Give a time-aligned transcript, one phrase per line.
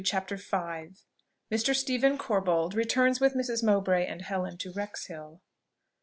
[0.03, 0.95] CHAPTER V.
[1.51, 1.75] MR.
[1.75, 3.63] STEPHEN CORBOLD RETURNS WITH MRS.
[3.63, 5.41] MOWBRAY AND HELEN TO WREXHILL.